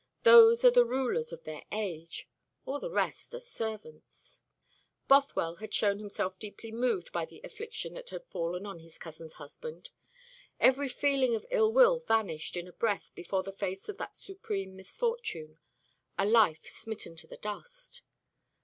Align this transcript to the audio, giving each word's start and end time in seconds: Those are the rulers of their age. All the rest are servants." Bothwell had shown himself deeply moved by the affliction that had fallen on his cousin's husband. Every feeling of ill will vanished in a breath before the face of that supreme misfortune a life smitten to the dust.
Those 0.23 0.65
are 0.65 0.71
the 0.71 0.83
rulers 0.83 1.31
of 1.31 1.43
their 1.43 1.61
age. 1.71 2.27
All 2.65 2.79
the 2.79 2.89
rest 2.89 3.35
are 3.35 3.39
servants." 3.39 4.41
Bothwell 5.07 5.57
had 5.57 5.75
shown 5.75 5.99
himself 5.99 6.39
deeply 6.39 6.71
moved 6.71 7.11
by 7.11 7.23
the 7.23 7.39
affliction 7.43 7.93
that 7.93 8.09
had 8.09 8.25
fallen 8.25 8.65
on 8.65 8.79
his 8.79 8.97
cousin's 8.97 9.33
husband. 9.33 9.91
Every 10.59 10.89
feeling 10.89 11.35
of 11.35 11.45
ill 11.51 11.71
will 11.71 11.99
vanished 11.99 12.57
in 12.57 12.67
a 12.67 12.73
breath 12.73 13.11
before 13.13 13.43
the 13.43 13.53
face 13.53 13.87
of 13.89 13.97
that 13.99 14.17
supreme 14.17 14.75
misfortune 14.75 15.59
a 16.17 16.25
life 16.25 16.67
smitten 16.67 17.15
to 17.17 17.27
the 17.27 17.37
dust. 17.37 18.01